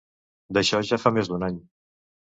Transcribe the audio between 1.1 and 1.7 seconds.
més d'un any.